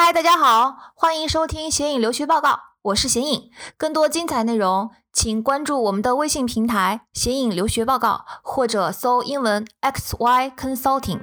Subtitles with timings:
[0.00, 3.50] 嗨，大家好，欢迎收听显影留学报告，我是显影。
[3.76, 11.18] 更多精彩内容，请关注我们的微信平台“显影留学报告”，或者搜英文 “X Y Consulting”。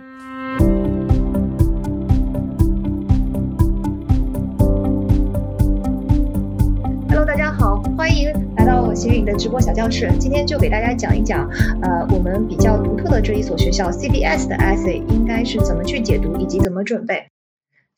[7.07, 10.11] Hello，大家好，欢迎来到显影的直播小教室。
[10.19, 11.47] 今天就给大家讲一讲，
[11.81, 17.31] 呃，我们比较独特的这一所学校 CBS 的 essay 应该是怎么去解读，以及怎么准备。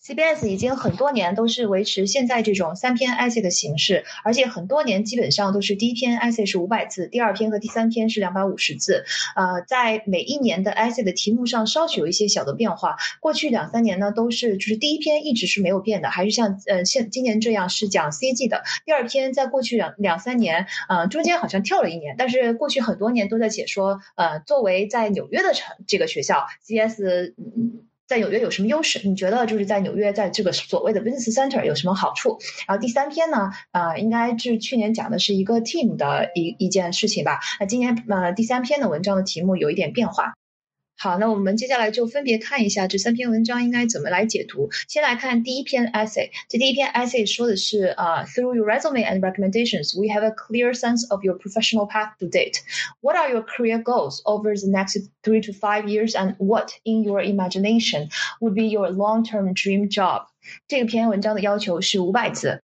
[0.07, 9.03] CBS 已经很多年都是维持现在这种三篇 essay 的形式，而且很多年基本上都是第一篇 essay 是五百字，第二篇和第三篇是两百五十字。
[9.35, 12.95] 呃，在每一年的 essay 的题目上稍许有一些小的变化。
[13.19, 18.63] 过去两三年呢都是就是第一篇一直是没有变的，还是像呃现今年这样是讲 CG 的。
[18.85, 27.83] 第二篇在过去两两三年，呃中间好像跳了一年，但是过去很多年都在解说，呃作为在纽约的城这个学校，CS 嗯。
[28.07, 29.05] 在纽约有什么优势？
[29.05, 32.39] 你觉得就是在纽约，在这个所谓的 business center 有什么好处？
[32.65, 33.51] 然后第三篇呢？
[33.71, 37.39] 呃，应该是去年讲的是一个 team 的一一件事情吧。
[37.59, 40.33] 那今年呃第三篇的文章的题目有一点变化。
[40.98, 44.70] 好，那我们接下来就分别看一下这三篇文章应该怎么来解读。
[44.86, 51.88] 先来看第一篇 essay，这第一篇 essay 说的是啊，Through your resume and recommendations, we have a clear sense of your professional
[51.88, 52.60] path to date.
[53.00, 57.02] What are your career goals over the next three to five years, and what, in
[57.02, 60.26] your imagination, would be your long-term dream job？
[60.68, 62.62] 这个篇文章的要求是五百字。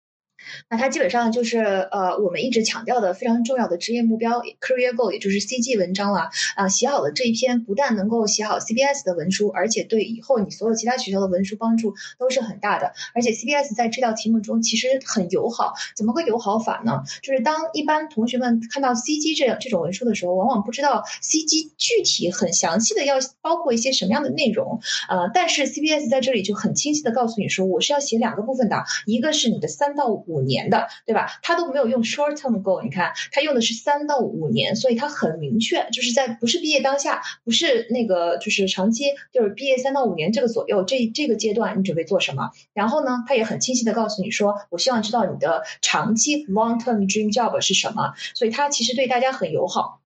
[0.69, 6.69] 那它基本上就是呃，我们一直强调的非常重要的职业目标 career goal，也就是 CG 文章了啊。
[6.69, 12.93] 写好了这一篇，不但能够写好 CBS 的文书，而且对以后你所有其他学校的文书帮助都是很大的。
[13.13, 17.03] 而且 CBS 在这道题目中其实很友好，怎么个友好法呢？
[17.21, 30.38] 就是当一般同学们看到 CG 这样这种文书的时候，往往不知道 CG 具体很详细的要包括一些什么样的内容呃，但是 CBS 在这里就很清晰的告诉你说，我是要写两个部分的，一个是你的三到五。
[30.43, 31.27] 年的，对吧？
[31.41, 42.51] 他都没有用 short term goal，你看他用的是三到五年，所以他很明确，就是在不是毕业当下，不是那个就是长期，就是毕业三到五年这个左右，这这个阶段你准备做什么？
[42.73, 50.01] 然后呢，他也很清晰的告诉你说，我希望知道你的长期 long term dream job 是什么，所以他其实对大家很友好。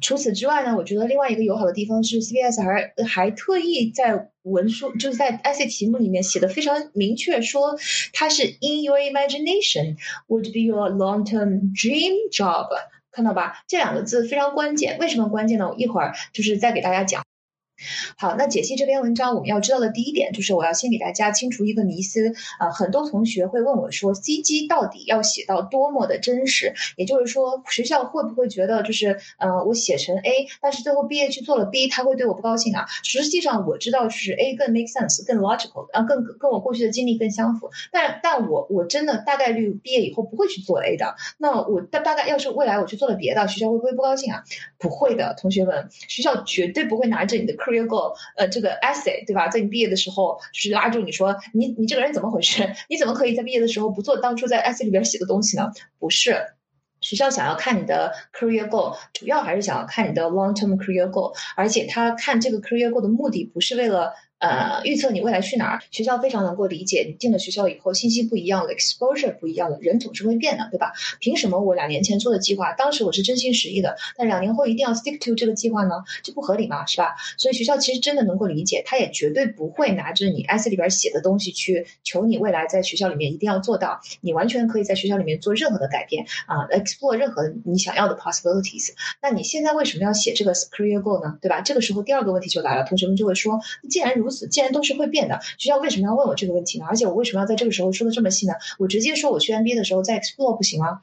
[0.00, 7.78] 除此之外呢，我觉得另外一个友好的地方是 CBS 还还特意在文书就是在 essay 题目里面写的非常明确，说
[8.12, 9.96] 它是 in your imagination
[10.28, 12.68] would be your long-term dream job，
[13.10, 13.62] 看到吧？
[13.68, 15.68] 这两个字非常关键，为什么关键呢？
[15.68, 17.24] 我一会儿就是再给大家讲。
[18.16, 22.70] 好，那解析这篇文章，我们要知道的第一点就是，我要先给大家清除一个迷思啊。
[22.70, 26.74] 很多同学会问我说，CG 到底要写到多么的真实？
[26.96, 32.86] 也就是说，学校会不会觉得就是，呃，我写成 A，但是最后毕业去做了 B，他会对我不高兴啊？
[33.02, 37.70] 实际上我知道就是 A 更 make sense，更 logical，啊，更跟我过去的经历更相符。
[37.90, 41.14] 但但我我真的大概率毕业以后不会去做 A 的。
[41.38, 44.44] 那我大大概要是未来我去做了别的，学校会不会不高兴啊？
[44.78, 49.48] 不会的，同学们，学校绝对不会拿着你的课 career goal，呃，这个 essay 对吧？
[49.48, 52.68] 在你毕业的时候，就是拉住你说，你你这个人怎么回事？
[52.90, 55.70] 你怎么可以在毕业的时候不做当初在 essay 里边写的东西呢？
[55.98, 56.36] 不是，
[57.00, 64.12] 学校想要看你的 career goal，主要还是想要看你的 long term career goal，而且他看这个 career goal 的目的不是为了。
[64.40, 65.82] 呃，预测你未来去哪儿？
[65.90, 70.92] 学校非常能够理解，你进了学校以后，信息不一样了，exposure 不一样了，人总是会变的，对吧？
[71.20, 75.96] 凭什么我两年前做的计划，当时我是真心实意的，但两年后一定要 stick to 这个计划呢？
[76.22, 77.14] 这不合理嘛，是吧？
[77.36, 88.88] 所以学校其实真的能够理解，他也绝对不会拿着你 essay 里边写的东西去求你未来在学校里面一定要做到，你完全可以在学校里面做任何的改变啊，explore 任何你想要的 possibilities。
[89.20, 91.36] 那你现在为什么要写这个 career goal 呢？
[91.42, 91.60] 对吧？
[91.60, 96.86] 这个时候第二个问题就来了，同学们就会说，既然如既然都是会变的，学校为什么要问我这个问题呢？
[96.88, 98.54] 而且我为什么要在这个时候说的这么细呢？
[98.78, 101.00] 我直接说我去 NBA 的时候在 explore 不行吗？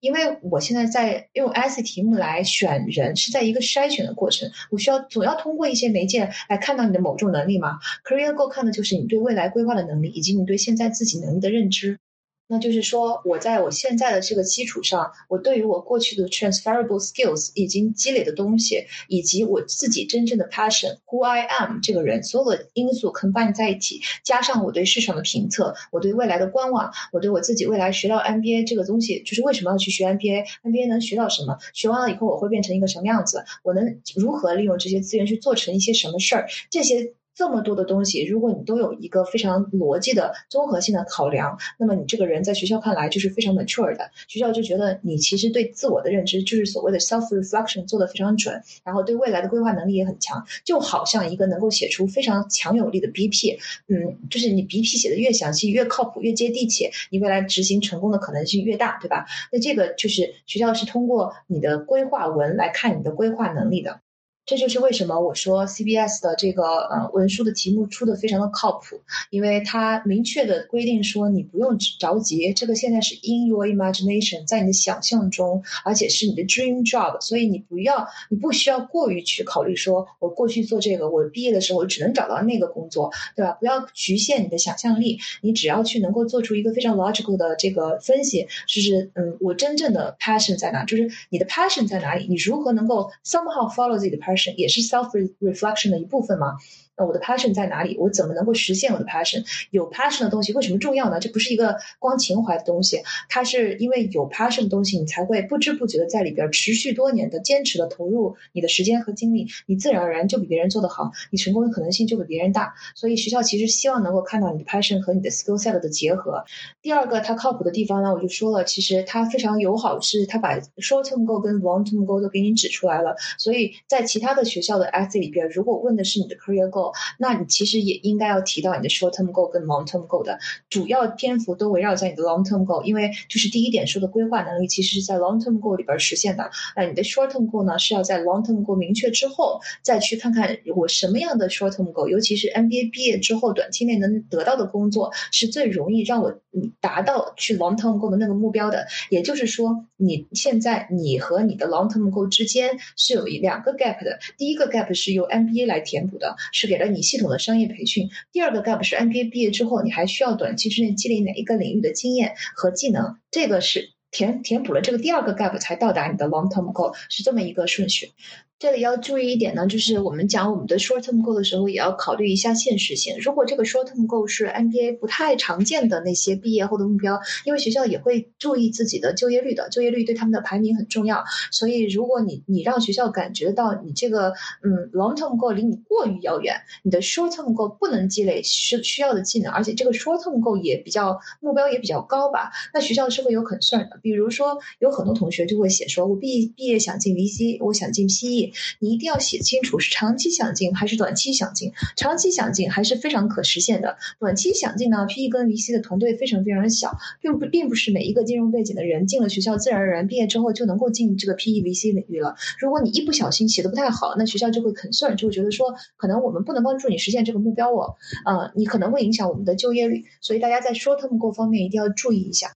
[0.00, 7.78] 因为我现在在用 S 题目来选人，是在一个筛选的过程，我需要总要通过一些媒介来看到你的某种能力嘛。
[8.04, 11.98] Career Go 看的就是你对未来规划的能力，以及你对现在自己能力的认知。
[12.48, 31.58] 那就是说，我在我现在的这个基础上，我对于我过去的 transferable skills 已经积累的东西，以及我自己真正的 passion，who I am 这个人，所有的因素 combine 在一起，加上我对市场的评测，我对未来的观望，我对我自己未来学到 MBA 这个东西，就是为什么要去学 MBA，MBA 能学到什么？
[31.74, 33.44] 学完了以后我会变成一个什么样子？
[33.64, 36.46] 我能如何利用这些资源去做成一些什么事儿？
[36.70, 37.14] 这些。
[37.36, 44.10] 这么多的东西，如果你都有一个非常逻辑的综合性的考量，那么你这个人在学校看来就是非常 mature 的。
[44.26, 59.26] 学校就觉得你其实对自我的认知就是所谓的 self reflection 做的非常准，然后对未来的规划能力也很强，就好像一个能够写出非常强有力的 BP，嗯，就是你 BP 写的越详细、越靠谱、越接地气，你未来执行成功的可能性越大，对吧？
[59.52, 64.00] 那这个就是学校是通过你的规划文来看你的规划能力的。
[64.46, 69.00] 这就是为什么我说 CBS 的这个呃文书的题目出的非常的靠谱，
[69.30, 83.50] 因为它明确的规定说你不用着急，这个现在是 in your imagination，在你的想象中，而且是你的 dream job，所以你不要，你不需要过于去考虑说，我过去做这个，我毕业的时候我只能找到那个工作，对吧？
[83.58, 90.84] 不要局限你的想象力，你只要去能够做出一个非常 logical 的这个分析，就是嗯，我真正的 passion 在哪？
[90.84, 92.28] 就是你的 passion 在哪里？
[92.28, 94.35] 你如何能够 somehow follow 自己的 passion？
[94.56, 95.10] 也是 self
[95.40, 96.56] reflection 的一部分嘛。
[96.96, 97.96] 那我的 passion 在哪里？
[97.98, 99.44] 我怎么能够实现我的 passion？
[99.70, 101.20] 有 passion 的东西为什么重要呢？
[101.20, 112.74] 这不是一个光情怀的东西，它是因为有 passion 的东西，你才会不知不觉的在里边持续多年的坚持的投入你的时间和精力，你自然而然就比别人做得好，你成功的可能性就比别人大。
[112.94, 116.44] 所以学校其实希望能够看到你的 passion 和你的 skill set 的结合。
[116.80, 123.14] 第二个它靠谱的地方呢，我就说了，其实它非常友好，是它把 short term goal 跟 long term goal 都给你指出来了。
[123.38, 126.85] 所以在其他的学校的 essay 里边，如果问的是你的 career goal，
[127.18, 130.38] 那你其实也应该要提到你的 short term goal 跟 long term goal 的
[130.68, 136.50] 主要篇幅都围绕在你的 long term goal，因为就是第一点说的规划能力，其实是在 long term goal 里边实现的。
[136.74, 146.38] 那你的 short term goal 呢，是要在 long term goal 明确之后，再去看看我什么样的 short term goal，尤其是 MBA 毕业之后短期内能得到的工作，是最容易让我
[146.80, 148.86] 达到去 long term goal 的那个目标的。
[149.10, 156.36] 也就是说，你现在你和你的 long term goal 之间是有一两个 gap 的，第一个 gap 是由 MBA 来填补的。
[156.52, 158.10] 是给给了你系统的商业培训。
[158.32, 163.16] 第二个 gap 是 MBA 毕业之后，你还需要短期之内积累哪一个领域的经验和技能？
[163.30, 168.10] 这个是填填补了这个第二个 gap 才到达你的 long term goal，是这么一个顺序。
[168.58, 173.14] 这里要注意一点呢，就是我们讲我们的 short term goal 的时候，也要考虑一下现实性。
[173.20, 181.22] 如果这个 short term goal 是 MBA 不太常见的那些毕业后的目标，因为学校也会注意自己的就业率的，就业率对他们的排名很重要。
[181.52, 184.30] 所以，如果你你让学校感觉到你这个
[184.62, 193.98] 嗯 long term goal 离你过于遥远，你的 short term goal 不能积累需需要的技能，而且这个 short term goal 也比较目标也比较高吧，那学校是会有 concern 的。
[194.02, 198.45] 比如说，有很多同学就会写说，我毕毕业想进 VC，我想进 PE。
[198.78, 201.72] 你一定要写清楚是长期想进还是短期想进。
[201.96, 203.96] 长期想进还是非常可实现的。
[204.18, 212.36] 短期想进呢，PE 跟 VC 的团队非常非常小，并不并不是每一个金融背景的人进了学校自然而然毕业之后就能够进这个 PE VC 领域了。
[212.58, 217.94] 如果你一不小心写的不太好，那学校就会 concern，就会觉得说可能我们不能帮助你实现这个目标哦，
[218.24, 220.04] 呃，你可能会影响我们的就业率。
[220.20, 222.52] 所以大家在 short term goal 方面一定要注意一下。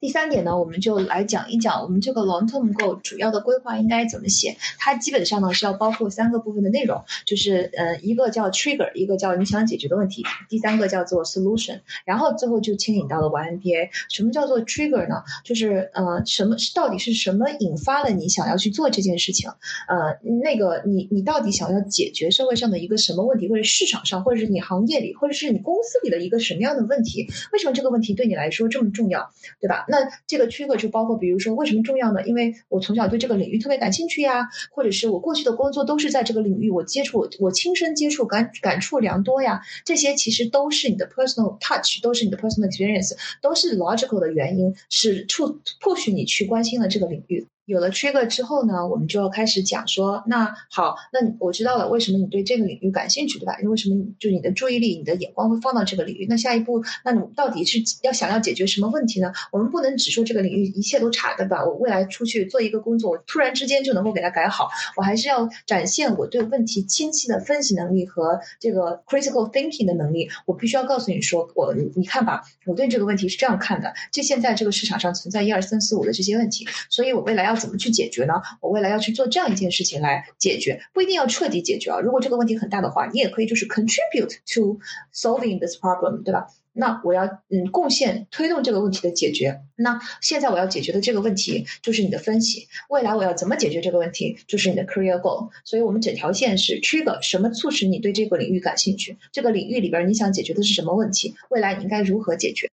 [0.00, 4.56] 第三点呢，我们就来讲一讲我们这个 long term goal 主要的规划应该怎么写。
[4.78, 13.90] 它基本上呢是要包括三个部分的内容，就是呃一个叫 trigger，一个叫你想解决的问题，第三个叫做 solution，然后最后就牵引到了 YMBA。
[14.08, 15.22] 什么叫做 trigger 呢？
[15.44, 19.50] 就是呃什么到底是什么引发了你想要去做这件事情？
[19.88, 27.28] 呃那个你你到底想要解决社会上的一个什么问题，或者市场上，或者是你行业里，或者是你公司里的一个什么样的问题？
[27.52, 29.30] 为什么这个问题对你来说这么重要？
[29.60, 29.75] 对吧？
[29.88, 32.26] 那这个 trigger 就包括，比如说为什么重要呢？
[32.26, 39.60] 因为我从小对这个领域特别感兴趣呀，或者是我过去的工作都是在这个领域，我接触我亲身接触感感触良多呀。
[39.84, 47.46] 这些其实都是你的 personal touch，都是你的 personal experience，都是 logical 的原因，是促迫使你去关心了这个领域。
[47.66, 53.58] 有了 trigger 之后呢，我们就要开始讲说，那好，那我知道了为什么你对这个领域感兴趣，对吧？
[53.60, 53.96] 因为什么？
[54.20, 56.28] 就你的注意力、你的眼光会放到这个领域。
[56.30, 59.32] 那下一步，那你到底是要想要解决什么问题呢？
[59.50, 61.64] 我们不能只说这个领域一切都差，对吧？
[61.64, 70.28] 我未来出去做一个工作，我突然之间就能够给它改好，我还是要展现我对问题清晰的分析能力和这个 critical thinking 的能力。
[70.44, 73.92] 我必须要告诉你说，我你看吧，我对这个问题是这样看的。
[74.12, 77.55] 这现在这个市场上存在一二三四五的这些问题，所以我未来要。
[77.56, 78.34] 怎么去解决呢？
[78.60, 81.98] 我未来要去做这样一件事情来解决，不一定要彻底解决啊。
[81.98, 84.78] 如果这个问题很大的话，你也可以就是 contribute to
[85.14, 86.46] solving this problem，对吧？
[86.78, 89.62] 那我要嗯贡献推动这个问题的解决。
[89.76, 95.48] 那现在我要解决的这个问题就是你的分析，未来我要怎么解决这个问题就是你的 career goal。
[95.64, 99.16] 所以我们整条线是 trigger，什么促使你对这个领域感兴趣？
[99.32, 101.34] 这个领域里边你想解决的是什么问题？
[101.48, 102.70] 未来你应该如何解决？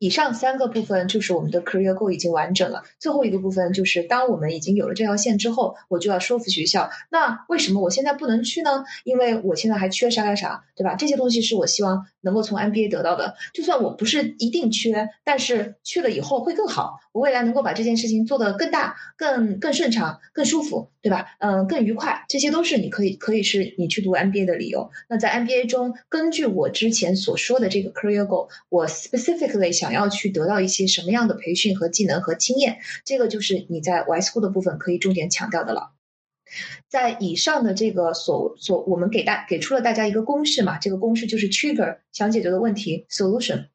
[0.00, 2.84] 以上三个部分就是我们的 career goal 已经完整了。
[2.98, 6.88] 最后一个部分就是，当我们已经有了这条线之后，我就要说服学校。
[7.10, 8.84] 那为什么我现在不能去呢？
[9.04, 10.94] 因为我现在还缺啥啥啥，对吧？
[10.94, 13.34] 这些东西是我希望能够从 MBA 得到的。
[13.52, 16.98] 就算我不是一定缺，但是去了以后会更好。
[17.12, 21.26] 我未来能够把这件事情做得更大、更更顺畅、更舒服，对吧？
[21.40, 24.90] 嗯，更愉快，这些都是你可以可以是你去读 MBA 的理由。
[25.10, 29.90] 那在 MBA 中，根据我之前所说的这个 career goal，我 specifically 想。
[29.90, 35.90] 要去得到一些什么样的培训和技能和经验，这个就是你在 Y School 的部分可以重点强调的了。
[36.88, 43.66] 在以上的这个所所，我们给大给出了大家一个公式嘛，这个公式就是 trigger 想解决的问题 solution。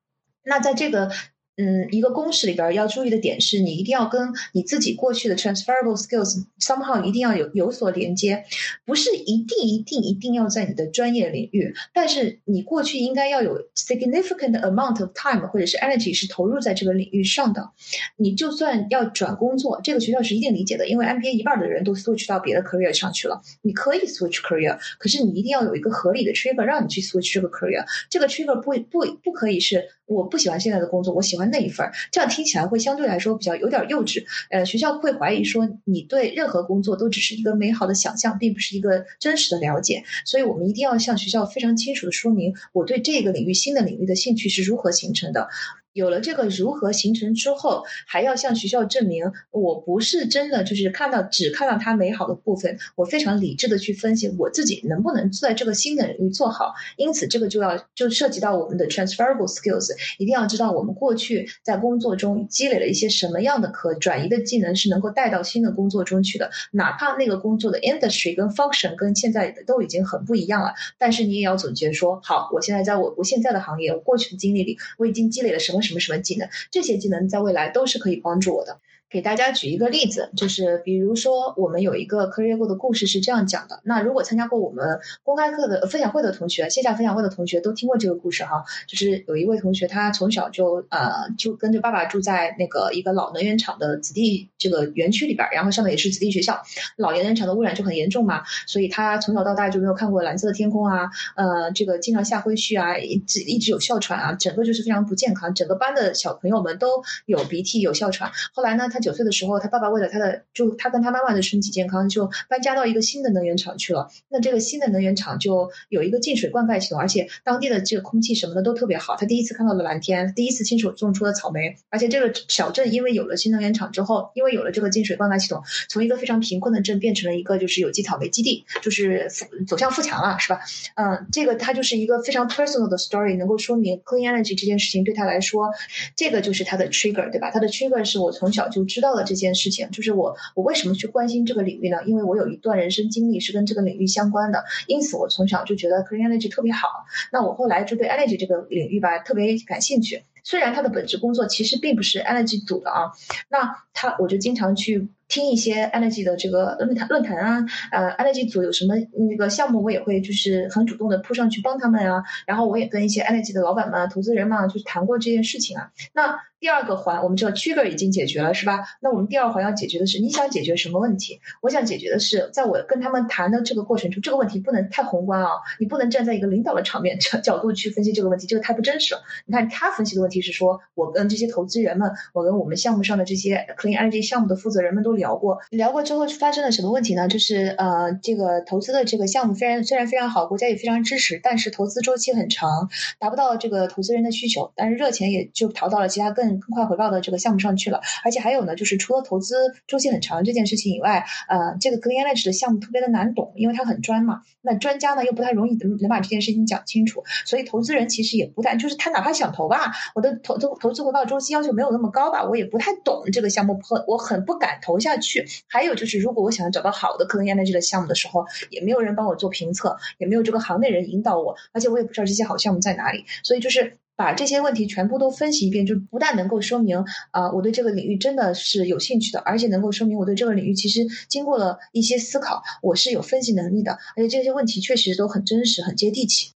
[0.41, 1.11] 那在这个
[1.57, 8.43] 嗯，一个公式里边要注意的点是，你一定要跟你自己过去的 transferable skills somehow 一定要有有所连接，
[8.83, 17.71] 不是一定一定一定要在你的专业领域，但是你过去应该要有 significant amount of time 或者是 energy 是投入在这个领域上的。
[18.17, 31.44] 你就算要转工作，这个学校是一定理解的，因为 MBA 一半的人都 switch 到别的 career 上去了，你可以 switch career，可是你一定要有一个合理的 trigger 让你去 switch 这个 career，这个 trigger 不不不可以是我不喜欢现在的工作，我喜欢。
[31.49, 34.23] 那一份儿，这样听起来会相对来说比较有点幼稚。
[34.49, 40.03] 呃，学校会怀疑说你对任何工作都只是一个美好的想象，并不是一个真实的了解。
[40.25, 45.47] 所以我们一定要向学校非常清楚的说明我对这个领域新的领域的兴趣是如何形成的。
[45.95, 56.73] 有了这个如何形成之后，还要向学校证明我不是真的就是看到只看到它美好的部分，我非常理智的去分析我自己能不能在这个新的领域做好。
[56.97, 66.51] 因此，这个就要就涉及到我们的 transferable skills，一定要知道我们过去在工作中积累了一些什么样的可转移的技能是能够带到新的工作中去的。
[66.71, 75.84] 哪怕那个工作的 industry 跟 function 跟现在的都已经很不一样了，但是你也要总结说，好，我现在在我我现在的行业，我过去的经历里，我已经积累了什么。
[75.85, 76.49] 什么什么技能？
[76.71, 78.81] 这些技能在未来都是可以帮助我的。
[79.15, 83.79] 给大家举一个例子，就是比如说，我们有一个 CareerGo 的故事是这样讲的。
[83.85, 88.65] 那如果参加过我们公开课的分享会的同学，线下分享会的同学都听过这个故事哈。
[88.89, 96.61] 就是有一位同学，他从小就呃就跟着爸爸住在那个一个老能源厂的子弟这个园区里边，然后上面也是子弟学校。
[96.97, 105.53] 老能源厂的污染就很严重嘛，所以他从小到大就没有看过蓝色的天空啊，呃，这个经常下灰絮啊，一直一直有哮喘啊，整个就是非常不健康。
[105.53, 108.29] 整个班的小朋友们都有鼻涕有哮喘。
[108.53, 108.99] 后来呢，他。
[109.05, 114.09] 九岁的时候，他爸爸为了他的，就他跟他妈妈的身体健康，就搬家到一个新的能源厂去了。
[114.29, 119.15] 那这个新的能源厂就有一个净水灌溉系统，而且当地的这个空气什么的都特别好。
[119.15, 121.75] 他第一次看到了蓝天，第一次亲手种出了草莓。
[121.89, 129.29] 而且这个小镇因为有了新能源厂之后，因为有了这个净水灌溉系统，从一个非常贫困的镇变成了一个就是有机草莓基地，就是
[129.67, 130.59] 走向富强了，是吧？
[130.95, 135.69] 嗯，这个它就是一个非常 personal 的 story，能够说明 clean energy 这件事情对他来说，
[136.15, 137.51] 这个就是他的 trigger，对吧？
[137.51, 138.94] 他的 trigger 是我从小就知。
[138.95, 141.97] 知道了这件事情，就是我我为什么去关心这个领域呢？
[142.05, 146.87] 因为我有一段人生经历是跟这个领域相关的，因此我从小就觉得 clean energy 特别好。
[147.33, 150.23] 那我后来就对 energy 这个领域吧特别感兴趣。
[150.45, 153.11] 虽然他的本职工作其实并不是 energy 组的啊，
[153.49, 158.95] 那他我就经常去听一些 energy 的这个论坛论坛啊，呃，energy 组有什么
[159.29, 162.23] 那个项目，我也会就是很主动的扑上去帮他们啊。
[162.45, 165.91] 然后我也跟一些 energy 的老板们、投资人嘛，就是谈过这件事情啊。
[166.13, 168.85] 那第二个环，我们知道 trigger 已经解决了，是吧？
[169.01, 171.39] 那我们第二环要解决的是，你想解决什么问题？
[171.61, 179.21] 我想解决的是，在我跟他们谈的这个过程中，这个问题不能太宏观啊，你不能站在一个领导的场面角角度去分析这个问题，这个太不真实了。
[179.45, 187.27] 你看他分析的问题是说，我跟这些投资人们，我跟我们项目上的这些 clean energy 项目的负责人们都聊过，聊过之后发生了什么问题呢？
[187.27, 199.55] 就是呃，这个投资的这个项目虽然虽然非常好，国家也非常支持，但是投资周期很长，达不到这个投资人的需求，但是热钱也就逃到了其他更更快回报的这个项目上去了，而且还有呢，就是除了投资
[199.87, 204.41] 周期很长这件事情以外，呃，这个 clean energy 的项目特别的难懂，因为它很专嘛。
[204.61, 215.45] 那专家呢又不太容易能能把这件事情讲清楚，所以投资人其实也不太，就是他哪怕想投吧，我的投投投资回报周期要求没有那么高吧，我也不太懂这个项目，我很不敢投下去。
[215.67, 223.97] 还有就是，如果我想要找到好的 clean energy 的项目的时候，也没有人帮我做评测，也没有这个行内人引导我，而且我也不知道这些好项目在哪里，所以就是。
[224.17, 236.54] 把这些问题全部都分析一遍，就不但能够说明啊，我对这个领域真的是有兴趣的，而且能够说明我对这个领域其实经过了一些思考，我是有分析能力的，而且这些问题确实都很真实、很接地气。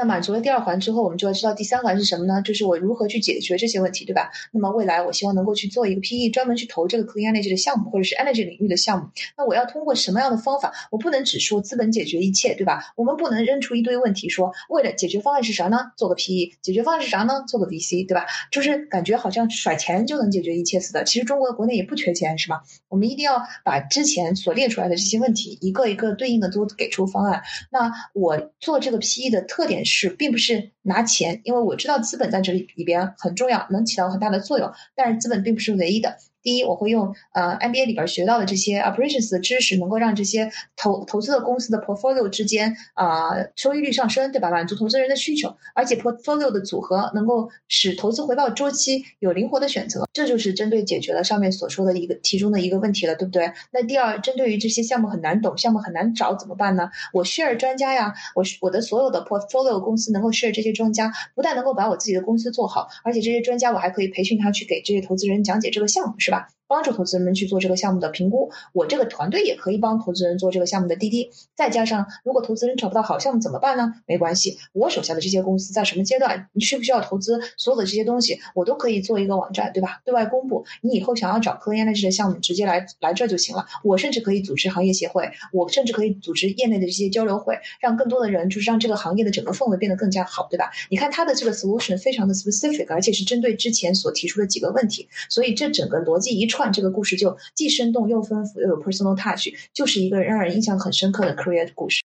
[0.00, 2.40] 那满足了第二环之后，我们就要知道第三环是什么呢？
[2.40, 4.30] 就是我如何去解决这些问题，对吧？
[4.50, 9.10] 那么未来我希望能够去做一个 PE，专门去投这个 clean energy 的项目，或者是 energy 领域的项目。
[9.36, 10.72] 那我要通过什么样的方法？
[10.90, 12.94] 我不能只说资本解决一切，对吧？
[12.96, 15.92] 我们不能扔出一堆问题，说为了解决方案是啥呢？
[15.98, 17.44] 做个 PE，解决方案是啥呢？
[17.46, 18.24] 做个 VC，对吧？
[18.50, 21.04] 就是感觉好像甩钱就能解决一切似的。
[21.04, 22.62] 其实中国国内也不缺钱，是吧？
[22.88, 27.42] 我们一定要把之前所列出来的这些问题，一个一个对应的都给出方案。
[27.70, 36.16] 那我做这个 PE 的特点是，是并不是拿钱，因为我知道资本在这里里边很重要，能起到很大的作用，但是资本并不是唯一的。
[36.42, 44.50] 第一，我会用呃 MBA 里边学到的这些 operations 的知识，能够让这些投投资的公司的 portfolio 之间啊收益率上升，对吧？
[44.50, 53.52] 满足投资人的需求，而且 portfolio 的组合能够使投资回报周期有灵活的选择，这就是针对解决了上面所说的一个其中的一个问题了，对不对？
[53.70, 56.90] 那第二，针对于这些项目很难懂、项目很难找怎么办呢？
[57.12, 66.48] 我 share 专家呀，我我的所有的 portfolio 公司能够 share 这些专家，不但能够把我自己的公司做好，而且这些专家我还可以培训他去给这些投资人讲解这个项目，吧？
[66.70, 71.28] 帮助投资人们去做这个项目的评估，我这个团队也可以帮投资人做这个项目的滴滴。
[71.56, 73.94] 再加上，如果投资人找不到好项目怎么办呢？
[74.06, 80.00] 没关系，我手下的这些公司在什么阶段，你需不需要投资，所有的这些东西，我都可以做一个网站，对吧？
[80.04, 80.64] 对外公布。
[80.80, 83.66] 你以后想要找 clean energy 的项目，直接来来这就行了。
[83.82, 90.70] 我甚至可以组织行业协会，我甚至可以组织业内的这些交流会，让更多的人，就是让这个行业的整个氛围变得更加好，对吧？
[90.88, 97.36] 你看他的这个 solution 非常的 specific，而且是针对之前所提出的几个问题，所以这整个逻辑一串，这个故事就。
[97.54, 102.02] 既生动又丰富又有 personal touch，就是一个让人印象很深刻的 career 故事。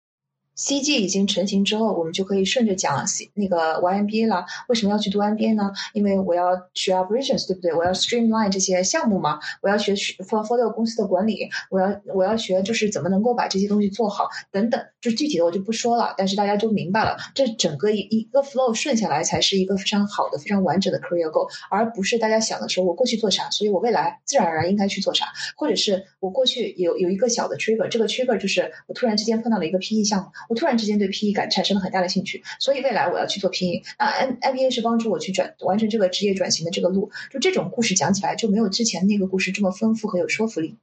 [0.59, 4.43] CG 已经成型之后，我们就可以顺着讲 C 那个 YMBA 了。
[4.67, 5.71] 为什么要去读 MBA 呢？
[5.93, 7.73] 因为我要学 operations，对不对？
[7.73, 9.39] 我要 streamline 这些项目嘛。
[9.61, 11.49] 我要学 portfolio 公司的管理。
[11.69, 14.83] 我要我要学就是怎么能够把这些东西做好等等。
[14.99, 30.29] 就具体的我就不说了，但是大家就明白了，这整个一一个 flow 顺下来才是一个非常好的、非常完整的 career goal，而不是大家想的时候我过去做啥，所以我未来自然而然应该去做啥，或者是我过去有有一个小的 trigger，这个 trigger 就是我突然之间碰到了一个 PE 项目。
[30.49, 33.83] 我突然之间对 PE 感产生了很大的兴趣，所以未来我要去做 PE。
[33.99, 37.11] 那 M MBA 是帮助我去转完成这个职业转型的这个路。
[37.31, 40.75] 就这种故事讲起来就没有之前那个故事这么丰富和有说服力。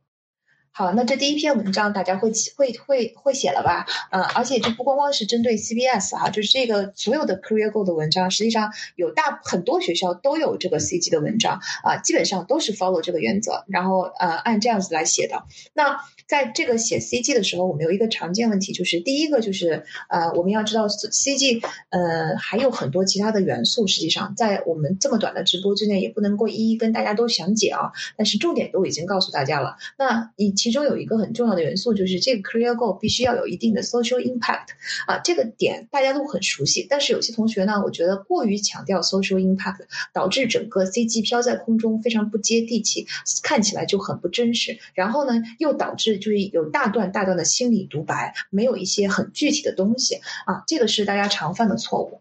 [0.76, 3.86] 好，那这第一篇文章大家会会会会写了吧？
[4.10, 15.44] 嗯，而且就不光光是针对 CBS 哈，就是这个所有的 Career Go 的文章，实际上有大很多学校都有这个 CG 的文章啊，基本上都是 follow 这个原则，然后呃按这样子来写的。
[15.72, 29.78] 那在这个写 CG 的时候，我们有一个常见问题，就是第一个就是呃我们要知道 CG 呃还有很多其他的元素，实际上在我们这么短的直播之内也不能够一一跟大家都详解啊，但是重点都已经告诉大家了。
[29.96, 30.52] 那你。
[30.66, 34.70] 其中有一个很重要的元素，就是这个 career goal 必须要有一定的 social impact
[35.06, 36.84] 啊，这个点大家都很熟悉。
[36.90, 43.06] 但是有些同学呢，我觉得过于强调 social impact，导致整个 CG 飘在空中，非常不接地气，
[43.44, 44.76] 看起来就很不真实。
[44.94, 52.20] 然后呢，又导致就是有大段大段的心理独白，没有一些很具体的东西啊，这个是大家常犯的错误。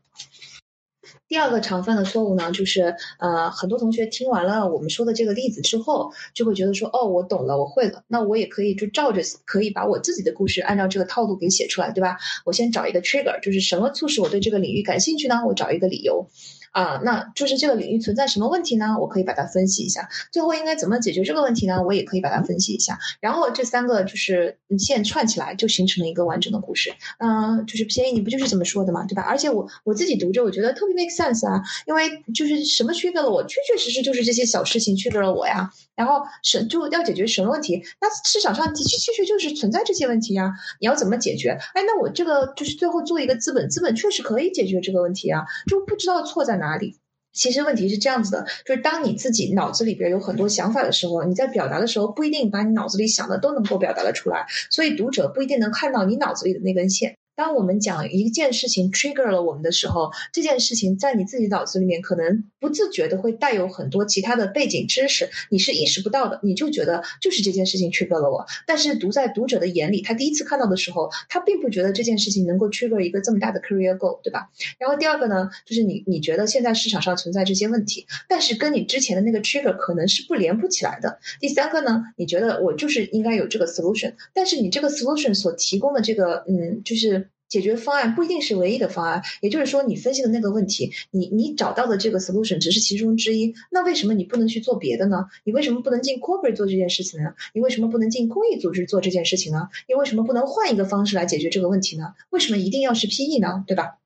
[1.28, 12.18] 第二个常犯的错误呢，就是呃，很多同学听完了我们说的这个例子之后，就会觉得说，哦，我懂了，我会了，那我也可以就照着，可以把我自己的故事按照这个套路给写出来，对吧？
[12.46, 15.42] 我先找一个 trigger，就是什么促使我对这个领域感兴趣呢？
[15.48, 16.28] 我找一个理由。
[16.76, 18.98] 啊，那就是这个领域存在什么问题呢？
[19.00, 21.82] 我可以把它分析一下，最后应该怎么解决这个问题呢？
[21.82, 26.94] 我也可以把它分析一下，然后这三个就是线串起来，就形成了一个完整的故事。
[27.20, 29.22] 嗯，就是便宜你不就是这么说的嘛，对吧？
[29.22, 35.72] 而且我我自己读着，我觉得特别 make sense 啊，因为就是什么缺德了我，确确实实就是这些小事情缺德了我呀。
[35.95, 37.81] 然后什就要解决什么问题？
[38.01, 41.51] 那市场上的确确实就是存在这些问题呀，你要怎么解决？
[41.73, 46.65] 哎，那我这个就是最后做一个资本，资本确实可以解决这个问题啊，就不知道错在哪。
[46.65, 46.97] 哪里？
[47.31, 57.15] 其实问题是这样子的，就是当你自己脑子里边有很多想法的时候，你在表达的时候不一定把你脑子里想的都能够表达的出来，所以读者不一定能看到你脑子里的那根线。
[57.36, 68.45] 当我们讲一件事情 trigger 了我们的时候，这件事情在你自己脑子里面可能不自觉的会带有很多其他的背景知识，你是意识不到的，你就觉得就是这件事情 trigger 了我。
[68.65, 74.50] 但是读在读者的眼里，他第一次看到的时候，他并不觉得这件事情能够 trigger 一个这么大的 career goal，对吧？
[74.80, 81.19] 然后第二个呢，就是你你觉得现在市场上存在这些问题，但是跟你之前的那个 trigger 可能是不连不起来的。
[81.41, 87.25] 第三个呢，你觉得我就是应该有这个 solution，但是你这个 solution 所提供的这个嗯，就是。
[87.47, 93.53] 解决方案不一定是唯一的方案，也就是说，你分析的那个问题，你你找到的这个 solution 只是其中之一。
[93.71, 95.25] 那为什么你不能去做别的呢？
[95.43, 97.34] 你为什么不能进 corporate 做这件事情呢？
[97.53, 99.69] 你为什么不能进公益组织做这件事情呢？
[99.88, 102.13] 你为什么不能换一个方式来解决这个问题呢？
[102.29, 103.63] 为什么一定要是 PE 呢？
[103.67, 103.97] 对吧？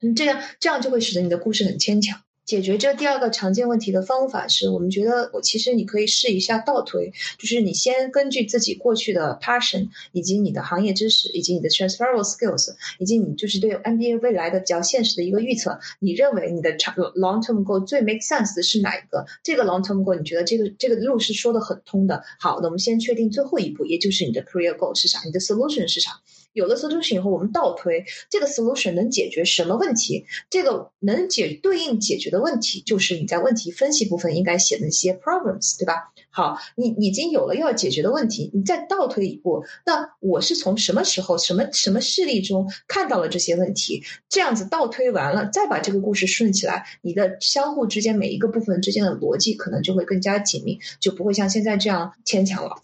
[0.00, 2.23] 嗯，这样这样就会使得你的故事很牵强。
[2.44, 19.24] 解决这第二个常见问题的方法是我们觉得，我其实你可以试一下倒推，就是你先根据自己过去的 passion，以及你的行业知识，以及你的 transferable skills，以及你就是对 NBA 未来的比较现实的一个预测，你认为你的长 long term goal 最 make sense 的是哪一个？
[19.42, 22.22] 这个 long term goal 你觉得这个这个路是说的很通的。
[22.38, 25.22] 好，那我们先确定最后一步，也就是你的 career goal 是啥？
[25.24, 26.20] 你的 solution 是啥？
[26.54, 30.24] 有了 solution 以后，我们倒推这个 solution 能解决什么问题？
[30.48, 36.12] 这个能解对应解决的问题，就是你在问题分析部分应该写的一些 problems，对吧？
[36.30, 44.02] 好，你已经有了要解决的问题，你再倒推一步，那我是从什么时候、什么什么事例中看到了这些问题？
[44.28, 52.76] 这样子倒推完了，再把这个故事顺起来，你的相互之间每一个部分之间的逻辑可能就会更加紧密，就不会像现在这样牵强了。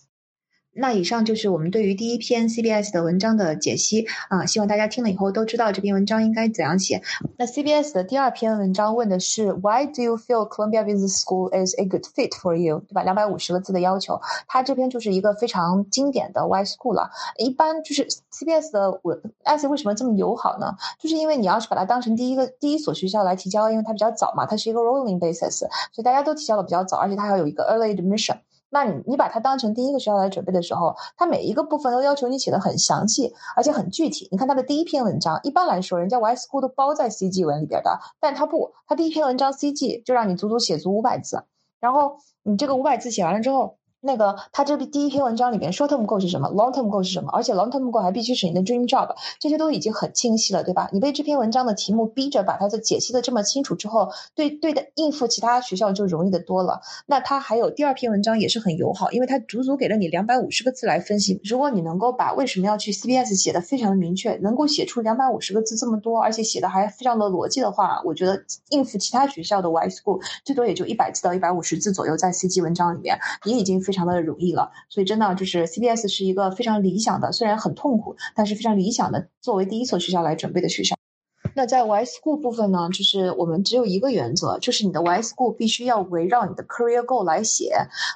[0.73, 7.03] 那以上就是我们对于第一篇 CBS 的文章的解析啊，希望大家听了以后都知道这篇文章应该怎样写。
[7.37, 12.85] 那 CBS 的第二篇文章问的是 Why do you feel Columbia Business School is a good fit for you？
[12.89, 13.03] 对吧？
[13.03, 17.11] 两百五十个字的要求，它这篇就是一个非常经典的 Why School 了。
[17.37, 20.77] 一般就是 CBS 的文，S 为什么这么友好呢？
[21.01, 28.39] 就是因为你要是把它当成第一个第一所学校来提交，因为它比较早嘛，它是一个 rolling basis，所以大家都提交的比较早，而且它还有一个 early admission。
[28.71, 34.29] 那你你把它当成第一个学校来准备的时候，它每一个部分都要求你写的很详细，而且很具体。
[34.31, 41.43] 你看它的第一篇文章，一般来说，人家 Y School 都包在 CG 文里边的，但它不，它第一篇文章 CG 就让你足足写足五百字，
[41.81, 43.80] 然后你这个五百字写完了之后。
[44.03, 47.31] 那个，他这第一篇文章里面，short term goal 是什么，long term goal 是什么？
[47.33, 50.89] 而且 long term goal 还必须是你的 dream job，这些都已经很清晰了，对吧？
[50.93, 56.81] 你被这篇文章的题目逼着把它的解析的这么清楚之后，对对的应付其他学校就容易的多了。
[57.07, 61.39] 那他还有第二篇文章也是很友好，因为他足足给了你两百五十个字来分析。
[61.45, 74.71] 如果你能够把为什么要去 CBS 写的非常的明确，能够写出两百五十个字这么多，而且写的还非常的逻辑的话，我觉得应付其他学校的 Y school 最多也就一百字到一百五十字左右，在 CG 文章里面你已经非常的容易了。
[74.89, 81.00] 所以真的就是 CBS 是一个非常理想的，虽然很痛苦，但是非常理想的作为第一所学校来准备的学校。
[81.55, 87.73] 那在 Y School 部分呢，就是我们只有一个原则，就是你的 Y School 必须要围绕你的 Career Goal 来写。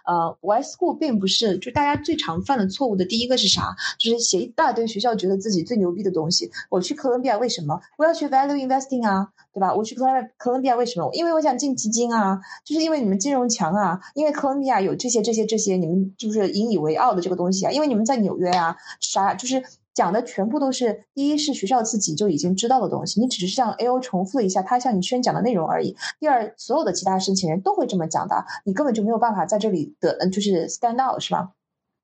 [0.07, 3.77] 呃，Y School 并不是就大家最常犯的错误的第一个是啥？
[3.99, 6.51] 就是写一大堆学校觉得自己最牛逼的东西。
[6.69, 7.81] 我去哥伦比亚为什么？
[7.97, 9.75] 我要学 Value Investing 啊，对吧？
[9.75, 11.11] 我去哥伦哥伦比亚为什么？
[11.13, 19.63] 因为我想进基金啊，就是因为你们金融强啊，因为哥伦比亚有这些这些这些，你们就是引以为傲的这个东西啊，因为你们在纽约啊，啥就是。
[19.95, 25.97] 讲的全部都是，第一是学校自己就已经知道的东西，你只是向 A O 重复了一下他向你宣讲的内容而已。
[26.19, 31.53] 第二，所有的其他申请人都会这么讲的，你根本就没有办法在这里的，就是 stand out，是吧？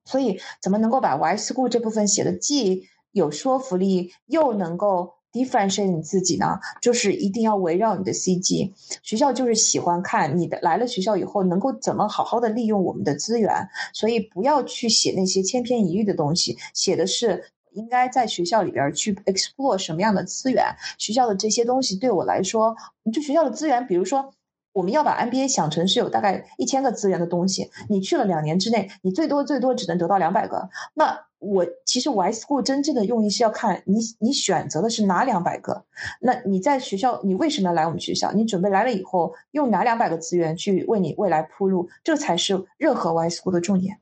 [0.04, 6.60] 所以，怎么能够把 Why School 这部分写的既有说服力，又能够 differentiate 你自己呢？
[6.80, 8.72] 就是一定要围绕你的 C G。
[9.02, 17.50] 学校就是喜欢看你的来了学校以后能够怎么好好的利用我们的资源，所以不要去写那些千篇一律的东西，写的是。
[17.72, 20.64] 应该在学校里边去 explore 什么样的资源？
[20.98, 22.76] 学校的这些东西对我来说，
[23.12, 24.32] 就学校的资源，比如说，
[24.72, 30.68] 我们要把 MBA 想成是有大概一千个资源的东西，你去了两年之内，你最多最多只能得到两百个。
[30.94, 35.84] 那我其实 Y School 真正的用意是要看你你选择的是哪两百个。
[36.20, 38.30] 那你在学校，你为什么要来我们学校？
[38.32, 41.88] 你准备来了以后用哪两百个资源去为你未来铺路？
[42.04, 43.98] 这才是任何 Y School 的重点。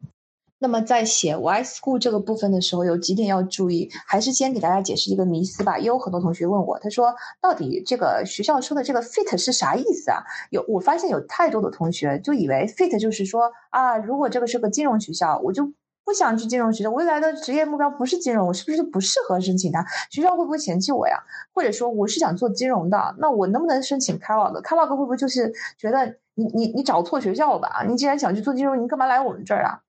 [0.61, 5.79] 那么在写 Why School 这个部分的时候，有几点要注意，还是先给大家解释一个迷思吧。
[5.79, 10.25] 也有很多同学问我，他说到底这个学校说的这个 fit 是啥意思啊？
[10.51, 15.73] 有我发现有太多的同学就以为 fit 就是说啊，如果这个是个金融学校，我就
[16.05, 19.85] 不想去金融学校，未来的职业目标不是金融，我是不是就不适合申请它？
[20.11, 21.17] 学校会不会嫌弃我呀？
[21.55, 27.85] 或者说我是想做金融的，那我能不能申请 Kellogg？Kellogg 会不会就是觉得你你你找错学校了吧？
[27.89, 29.83] 你既然想去做金融，你干嘛来我们这儿啊？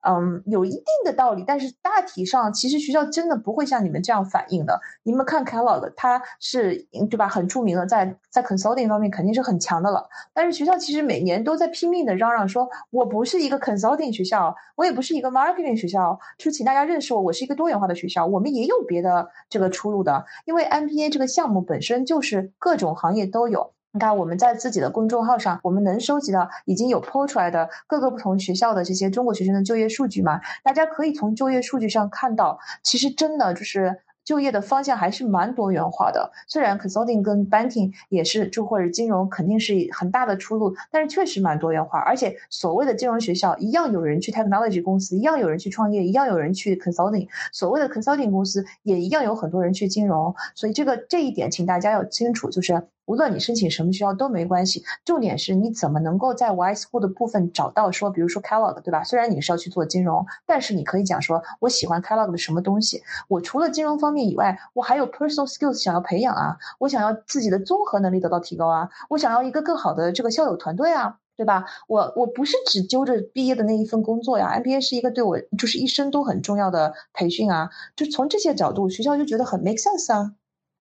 [0.00, 4.80] 嗯，有一定的道理，但是大体上其实学校真的不会像你们这样反应的。
[5.02, 7.28] 你们看 Kellogg，它是对吧？
[7.28, 10.08] 很著名的，在在 consulting 方面肯定是很强的了。
[10.32, 18.26] 但是学校其实每年都在拼命的嚷嚷说，我不是一个 consulting 学校，我也不是一个 marketing 学校，就请大家认识我，我是一个多元化的学校。
[18.26, 23.72] 我们也有别的这个出路的，因为 MBA 这个项目本身就是各种行业都有。
[23.94, 30.40] 你看，我们在自己的公众号上，我们能收集到已经有抛出来的各个不同学校的这些中国学生的就业数据嘛？
[30.64, 36.32] 大家可以从就业数据上看到，其实真的就是就业的方向还是蛮多元化的。
[36.48, 42.00] 虽然 consulting 跟 banking 也是就或者金融肯定是很大的出路，但是确实蛮多元化。
[42.00, 47.28] 而且所谓的金融学校一样有人去 technology 公司，一样有人去创业，一样有人去 consulting。
[47.52, 50.34] 所谓的 consulting 公司也一样有很多人去金融。
[50.56, 52.82] 所以这个这一点，请大家要清楚，就是。
[53.06, 59.04] 无论你申请什么学校都没关系，重点是你怎么能够在 Y School 的部分找到说，比如说 Kellogg，对吧？
[59.04, 63.02] 虽然你是要去做金融，但是你可以讲说，我喜欢 Kellogg 的什么东西？
[63.28, 71.66] 我除了金融方面以外，我还有 personal skills 想要培养啊，我想要自己的综合能力得到提高啊，我想要一个更好的这个校友团队啊，对吧？
[71.88, 80.32] 我我不是只揪着毕业的那一份工作呀，MBA 是一个对我就是一生都很重要的培训啊，就从这些角度，学校就觉得很 make sense 啊，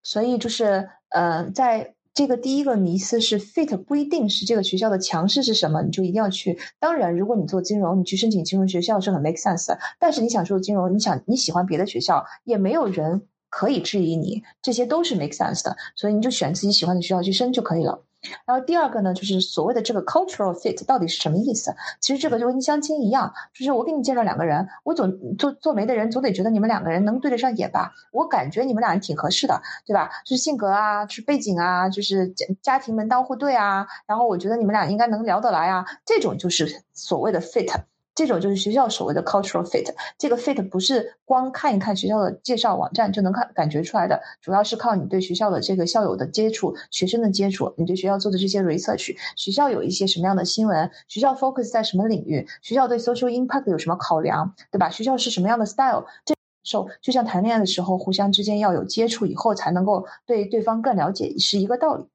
[0.04, 1.96] 所以就是呃在。
[2.14, 6.60] 这个第一个迷思是 fit 不一定是这个学校的强势是什么，你就一定要去。
[6.80, 9.80] 当然，如果你做金融，你去申请金融学校是很 make sense 的。
[10.00, 15.76] 但是你想做金融，你想你喜欢别的学校，也没有人可以质疑你，这些都是 make sense 的。
[15.96, 18.04] 所以你就选自己喜欢的学校去申就可以了。
[18.46, 21.76] 然后第二个呢，就是所谓的这个 cultural fit 到底是什么意思？
[22.00, 27.94] 其实这个就跟相亲一样，就是我给你介绍两个人，我总做做媒的人总得觉得你们两个人能对得上眼吧？
[28.12, 30.10] 我感觉你们俩人挺合适的，对吧？
[30.26, 37.72] 就是性格啊，就是背景啊，就是家家庭门当户对啊，然后我觉得你们俩应该能聊得来啊，这种就是所谓的 fit。
[38.16, 54.90] 这种就是学校所谓的 cultural fit，这个 fit 不是光看一看学校的介绍网站就能看感觉出来的，主要是靠你对学校的这个校友的接触、学生的接触，你对学校做的这些 research，学校有一些什么样的新闻，学校 focus 在什么领域，学校对 social impact 有什么考量，对吧？
[54.90, 62.06] 学校是什么样的 style，这时候就像谈恋爱的时候，互相之间要有接触以后才能够对对方更了解，是一个道理。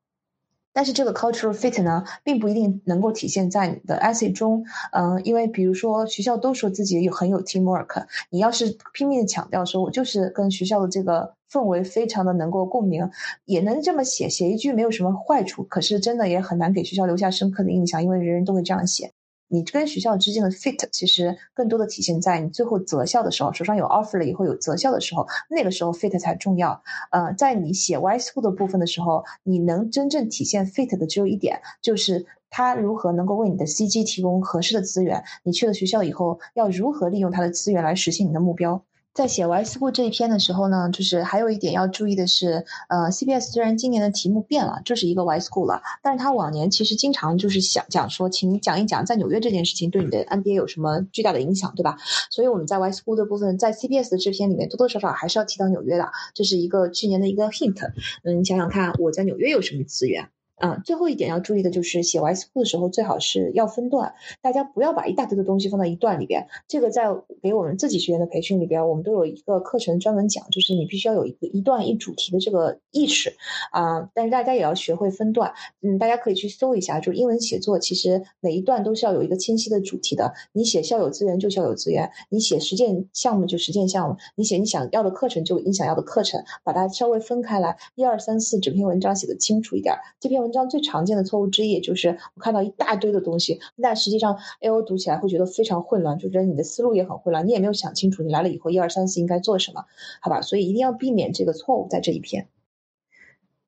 [0.79, 13.11] 但是这个 cultural fit 呢，并不一定能够体现在你的 essay 中，嗯，因为比如说学校都说自己有很有 teamwork，你要是拼命的强调说我就是跟学校的这个氛围非常的能够共鸣，
[13.45, 19.11] 也能这么写，写一句没有什么坏处，可是真的也很难给学校留下深刻的印象，因为人人都会这样写。
[19.49, 26.83] 你跟学校之间的 fit 其实更多的体现在你最后择校的时候，手上有 offer 了以后有择校的时候，那个时候 fit 才重要。
[27.11, 35.25] 呃，在你写 Y school 的部分的时候，你能真正体现 fit 的只有一点，就是他如何能够为你的 CG 提供合适的资源。
[35.43, 38.85] 你去了学校以后，要如何利用他的资源来实现你的目标。
[39.19, 51.97] 在写 Y School 这一篇的时候呢，就是还有一点要注意的是，呃，CBS 虽然今年的题目变了，就是一个 Y School 了，但是他往年其实经常就是想讲说，请你讲一讲在纽约这件事情对你的 NBA 有什么巨大的影响，对吧？
[52.31, 57.91] 所以我们在 Y School 的部分，在 CBS 的这篇里面多多少少还是要提到纽约的，这是一个去年的一个 hint。
[58.23, 60.29] 嗯，你想想看，我在纽约有什么资源？
[60.59, 66.47] 啊，最后一点要注意的就是写 Y school 的时候最好是要分段，大家不要把一大堆的东西放在一段里边。
[66.67, 67.07] 这个在
[67.43, 73.33] 给我们自己学员的培训里边，我们都有一个课程专门讲，就是你必须要有一个一段一主题的这个意识
[73.71, 74.11] 啊。
[74.15, 80.35] 但是大家也要学会分段，嗯，大家可以去搜一下，就是英文写作其实每一段都是要有一个清晰的主题的。
[80.53, 89.95] 你写校友资源就校友资源，你写实践项目就实践项目，你写你想要的课程就你想要的课程，把它稍微分开来，一二三四，整篇文章写的清楚一点。
[90.19, 90.48] 这篇文。
[90.49, 99.85] 文章最常见的错误之一，也就是我看到一大堆的东西，但实际上 A O 读起来会觉得非常混乱，就觉得你的思路也很混乱，你也没有想清楚你来了以后一二三四应该做什么，
[100.23, 100.41] 好吧？
[100.41, 102.49] 所以一定要避免这个错误在这一篇。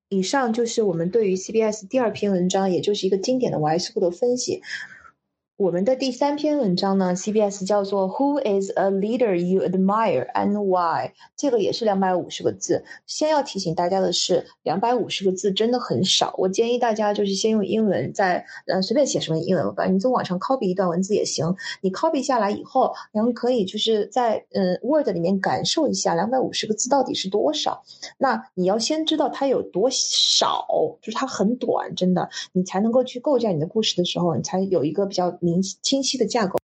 [0.08, 4.62] 以上就是我们对于 C B S 第二篇文章，也就是一个经典的 Y S 库的分析。
[5.60, 11.12] 我们的第三篇文章呢，CBS 叫做 Who is a leader you admire and why？
[11.36, 12.82] 这个也是两百五十个字。
[13.06, 16.34] 先要提醒大家的是，两百五十个字真的很少。
[16.38, 21.54] 我建议大家就是先用英文，再呃随便写什么英文，反正你从网上 copy 一段文字也行。
[21.82, 27.82] 你 copy 下来以后，然后可以就是在嗯 Word 里面感受一下两百五十个字到底是多少。
[28.16, 30.66] 那你要先知道它有多少，
[31.02, 35.38] 就是它很短，真的，你才能够去构建你的故事的时候，你才有一个比较。
[35.82, 36.58] 清晰的架构。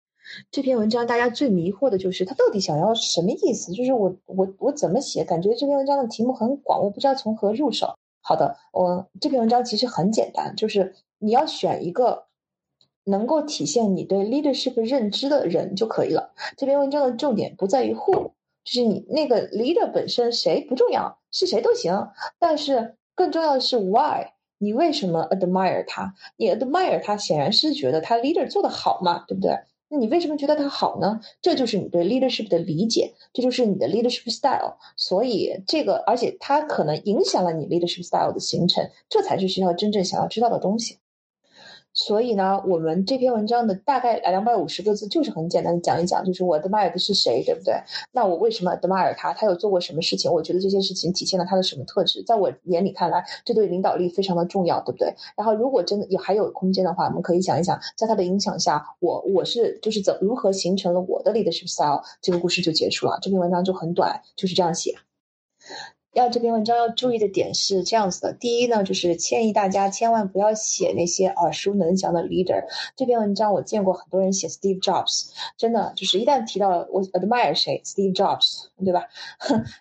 [0.50, 3.72] 这篇文章大家最迷惑的就是它到底想要什么意思？
[3.72, 5.24] 就是我我我怎么写？
[5.24, 7.94] 感觉这篇文章的题目很广，我不知道从何入手。
[8.20, 12.24] 好的，我这篇文章其实很简单，就是你要选一个
[13.04, 16.32] 能够体现你对 leadership 认知的人就可以了。
[16.56, 18.32] 这篇文章的重点不在于 who，
[18.64, 22.08] 就是你那个 leader 本身谁不重要，是谁都行，
[22.40, 24.33] 但是更重要的是 why。
[24.64, 26.14] 你为什么 admire 他？
[26.38, 29.58] 你 admire 他，显然是觉得他 leader 做得好嘛，对不对？
[29.90, 31.20] 那你为什么觉得他好呢？
[31.42, 34.78] 这就是你对 leadership 的理解，这就是你的 leadership style。
[34.96, 40.98] 所以这个，而且它可能影响了你 leadership style 的形成，这才是学校真正想要知道的东西。
[41.94, 47.72] 所以呢，我们这篇文章的大概两百五十个字，就是很简单的讲一讲，就是我 admire 的是谁，对不对？
[48.10, 49.32] 那我为什么 admire 他？
[49.32, 50.30] 他有做过什么事情？
[50.30, 52.22] 我觉得这些事情体现了他的什么特质？
[52.24, 55.14] 在我眼里看来，这对领导力非常的重要，对不对？
[55.36, 62.02] 然后，如果真的有还有空间的话，我们可以想一想，在他的影响下，我我是就是怎如何形成了我的 leadership style？
[62.20, 63.20] 这个故事就结束了。
[63.22, 64.96] 这篇文章就很短，就是这样写。
[66.14, 72.64] 要这篇文章要注意的点是这样子的：第一呢，就是建议大家千万不要写那些耳熟能详的 leader。
[72.96, 79.08] 这篇文章我见过很多人写 Steve Jobs，真的就是一旦提到我 admire 谁，Steve Jobs，对吧？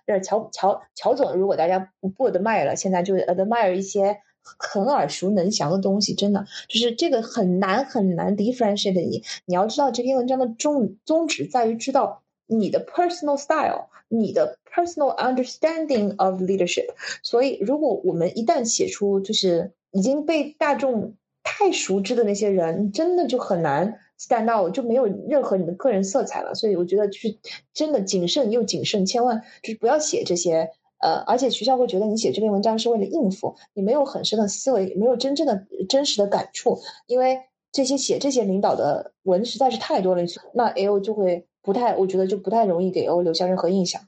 [0.08, 9.24] 这 乔乔乔总，如果大家不不 admire 了，现在就 admire 一些很耳熟能详的东西，真的就是这个很难很难 differentiate 你。
[9.46, 13.90] 你要知道这篇文章的宗宗旨在于知道你的 personal style。
[14.14, 16.88] 你的 personal understanding of leadership，
[17.24, 26.54] 所以如果我们一旦写出就是已经被大众太熟知的那些人，真的就很难 stand out，就没有任何你的个人色彩了。
[26.54, 27.38] 所以我觉得就是
[27.74, 30.70] 真的谨慎又谨慎，千万就是不要写这些。
[31.00, 37.38] 呃，而且学校会觉得你写这篇文章是为了应付，你没有很深的思维，没有真正的真实的感触，因为
[37.74, 40.22] 这些写这些领导的文实在是太多了，
[40.54, 41.46] 那 L 就会。
[41.66, 44.02] 不太，我觉得就不太容易给 O 留下任何印象。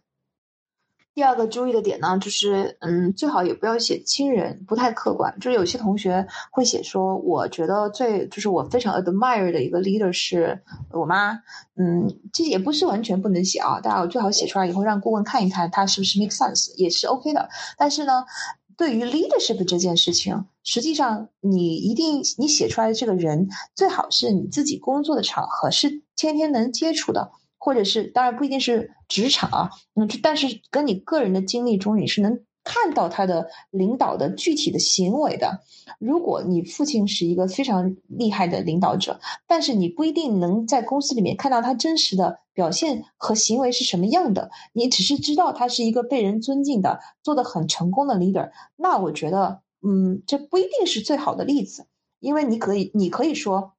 [1.14, 5.40] 第二个注意的点呢，就是嗯，最好也不要写亲人，不太客观。
[5.40, 11.44] 就是有些同学会写说，我觉得最就是我非常 admire 的一个 leader 是我妈。
[11.78, 17.48] 嗯，这也不是完全不能写啊，大家最好写出来以后让顾问看一看，他是不是 make sense，也是 OK 的。
[17.78, 18.26] 但是呢，
[18.78, 27.32] 对于 leadership 这件事情，实际上你一定你写出来的这个人，最好是你自己工作的场合是天天能接触的。
[27.58, 35.62] 或者是当然不一定是职场啊，嗯，但是跟你个人的经历中，你是能看到他的领导的具体的行为的。
[36.00, 51.86] 如果你父亲是一个非常厉害的领导者，但是你不一定能在公司里面看到他真实的表现和行为是什么样的，你只是知道他是一个被人尊敬的、做的很成功的 leader，那我觉得，嗯，这不一定是最好的例子，
[52.20, 53.75] 因为你可以，你可以说。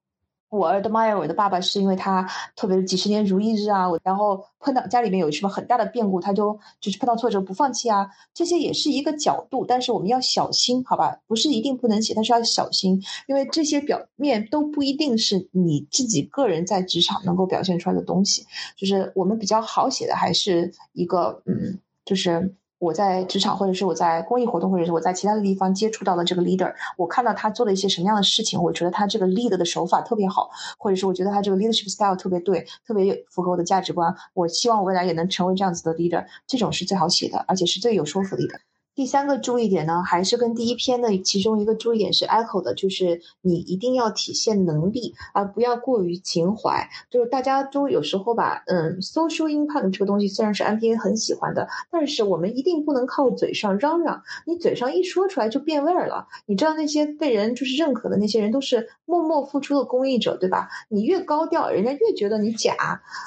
[0.49, 11.19] 我 admire 我的爸爸是因为他特别几十年如一日啊，我然后碰到家里面有什么很大的变故，他就就是碰到挫折不放弃啊，这些也是一个角度，但是我们要小心，好吧？
[11.27, 18.45] 不是一定不能写，但是要小心，因为这些表面都不一定是你自己个人在职场能够表现出来的东西，
[18.77, 22.55] 就是我们比较好写的还是一个嗯，就是。
[22.79, 34.15] 我在职场，或者是我在公益活动，或者是我在其他的地方接触到了这个 leader，我看到他做了一些什么样的事情，我觉得他这个 leader 的手法特别好，或者是我觉得他这个 leadership style 特别对，特别符合我的价值观。
[34.33, 38.59] 我希望我未来也能成为这样子的 leader，这种是最好写的，而且是最有说服力的。
[38.97, 46.89] 第三个注意点呢，还是跟第一篇的其中一个注意点是 echo 的，就是你一定要体现能力，而不要过于情怀。
[47.11, 56.25] 就是大家都有时候吧，嗯，social impact 这个东西虽然是 MBA 很喜欢的，但是我们一定不能靠嘴上嚷嚷，你嘴上一说出来就变味儿了。
[56.47, 60.69] 你知道那些被人就是认可的那些人都是默默付出的公益者，对吧？
[60.89, 62.73] 你越高调，人家越觉得你假；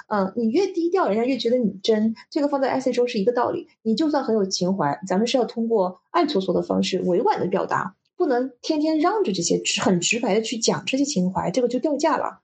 [0.09, 2.17] 嗯，你越低调，人家越觉得你真。
[2.29, 3.69] 这个放在 essay 中是一个道理。
[3.83, 5.60] 你就算很有情怀，咱们是要通。
[5.61, 12.41] 通过暗搓搓的方式委婉的表达，不能天天嚷着这些，很直白的去讲这些情怀，这个就掉价了。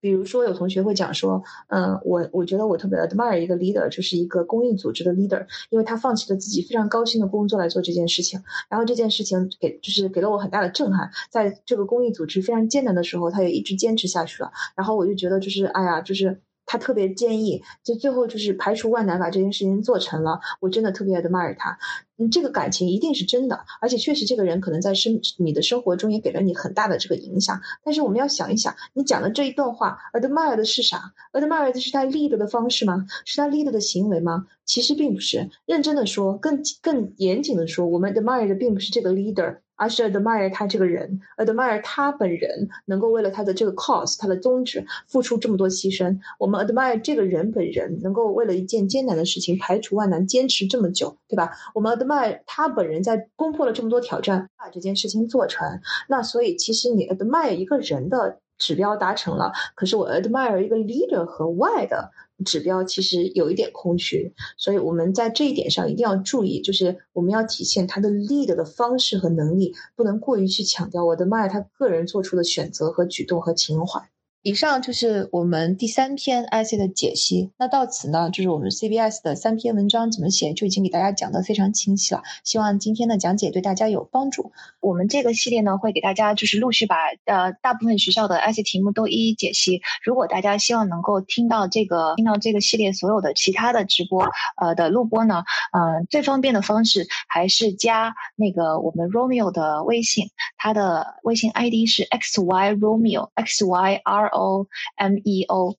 [0.00, 16.40] 比如说，有同学会讲说，嗯，我我觉得我特别 admire 一个 leader，就是一个公益组织的 leader，因为他放弃了自己非常高薪的工作来做这件事情，然后这件事情给就是给了我很大的震撼，在这个公益组织非常艰难的时候，他也一直坚持下去了，然后我就觉得就是哎呀，就是。
[16.66, 20.40] 他特别建议，就最后就是排除万难把这件事情做成了。
[20.60, 21.78] 我真的特别 admire 他，
[22.18, 27.60] 嗯，这个感情一定是真的，而且确实这个人可能在生你的生活中也给了你很大的这个影响。
[27.84, 33.06] 但是我们要想一想，你讲的这一段话，admire 的是啥？admire 的是他 leader 的方式吗？
[33.24, 34.46] 是他 leader 的行为吗？
[34.64, 35.50] 其实并不是。
[35.66, 39.58] 认真的说，更更严谨的说，我们 admire 的并不是这个 leader。
[39.76, 46.18] 而是 admire 他这个人，admire 他本人能够为了他的这个 cause，他的宗旨付出这么多牺牲。
[46.38, 51.50] 我们 admire 这个人本人能够为了一件艰难的事情排除万难，坚持这么久，对吧？
[51.74, 55.80] 我们 admire 他本人在攻破了这么多挑战，把这件事情做成。
[56.08, 62.10] 那所以其实你 admire 一个人的指标达成了，可是我 admire 一个 leader 和 why 的。
[62.44, 74.13] 指标其实有一点空虚，所以我们在这一点上一定要注意，就是我们要体现他的 lead 的方式和能力，不能过于去强调我的 my 他个人做出的选择和举动和情怀。
[74.44, 77.50] 以上就是我们第三篇 essay 的解析。
[77.56, 82.22] 那到此呢，就是我们 CBS 的三篇文章怎么写就已经给大家讲得非常清晰了。
[82.44, 84.52] 希望今天的讲解对大家有帮助。
[84.80, 89.80] 我们这个系列呢，会给大家就是陆续把呃大部分学校的 essay 题目都一一解析。
[90.02, 94.28] 如果大家希望能够听到这个听到这个系列所有的其他的直播
[94.60, 100.28] 呃的录播呢，呃最方便的方式还是加那个我们 Romeo 的微信，
[100.58, 104.33] 他的微信 ID 是 xy Romeo xyr。
[104.34, 104.66] O
[104.96, 105.76] M E O，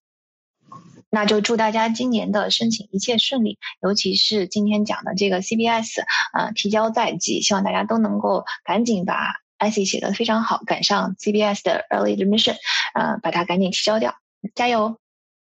[1.10, 6.02] 那就祝大家今年的申请一切顺利，尤其是今天讲的这个 CBS，
[6.34, 12.56] 呃，提交在即，希望大家都能够赶紧把 essay 写得非常好，赶上 CBS 的 Early Admission，
[12.94, 14.16] 呃，把它赶紧提交掉，
[14.56, 14.98] 加油！